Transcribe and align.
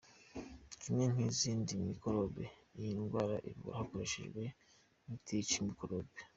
Kimwe 0.81 1.05
nk’izindi 1.11 1.71
mikorobe, 1.87 2.43
iyi 2.79 2.91
ndwara 3.01 3.35
ivurwa 3.49 3.71
hakoreshejwe 3.79 4.41
imiti 5.03 5.31
yica 5.37 5.59
mikorobe. 5.69 6.17